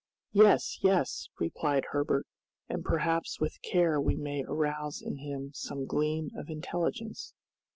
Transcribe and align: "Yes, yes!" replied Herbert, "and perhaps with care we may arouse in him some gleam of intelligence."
"Yes, 0.31 0.79
yes!" 0.81 1.29
replied 1.37 1.85
Herbert, 1.91 2.25
"and 2.67 2.83
perhaps 2.83 3.39
with 3.39 3.61
care 3.61 4.01
we 4.01 4.15
may 4.15 4.43
arouse 4.43 4.99
in 4.99 5.17
him 5.17 5.51
some 5.53 5.85
gleam 5.85 6.31
of 6.35 6.49
intelligence." 6.49 7.35